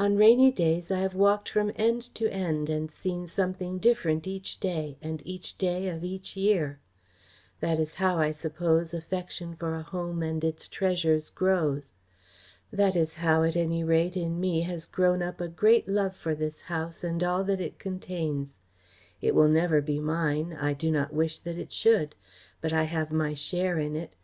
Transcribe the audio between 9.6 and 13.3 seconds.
a home and its treasures grows. That is